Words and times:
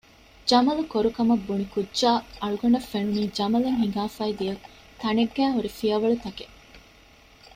ޖަމަލު 0.49 0.81
ކޮރު 0.91 1.09
ކަމަށް 1.17 1.43
ބުނި 1.47 1.65
ކުއްޖާ 1.73 2.09
އަޅުގަނޑަށް 2.41 2.89
ފެނުނީ 2.91 3.23
ޖަމަލެއް 3.37 3.79
ހިނގާފައި 3.81 4.35
ދިޔަ 4.39 4.55
ތަނެއްގައި 5.01 5.53
ހުރި 5.55 5.69
ފިޔަވަޅުތަކެއް 5.77 6.55